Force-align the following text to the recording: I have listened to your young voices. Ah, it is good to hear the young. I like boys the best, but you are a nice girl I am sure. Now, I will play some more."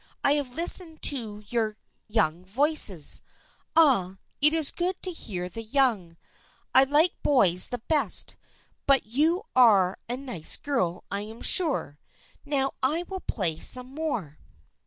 I 0.23 0.31
have 0.31 0.55
listened 0.55 1.03
to 1.03 1.43
your 1.45 1.77
young 2.07 2.43
voices. 2.43 3.21
Ah, 3.75 4.17
it 4.41 4.51
is 4.51 4.71
good 4.71 4.99
to 5.03 5.11
hear 5.11 5.47
the 5.47 5.61
young. 5.61 6.17
I 6.73 6.85
like 6.85 7.13
boys 7.21 7.67
the 7.67 7.83
best, 7.87 8.35
but 8.87 9.05
you 9.05 9.43
are 9.55 9.99
a 10.09 10.17
nice 10.17 10.57
girl 10.57 11.03
I 11.11 11.21
am 11.21 11.41
sure. 11.43 11.99
Now, 12.43 12.71
I 12.81 13.03
will 13.09 13.19
play 13.21 13.59
some 13.59 13.93
more." 13.93 14.39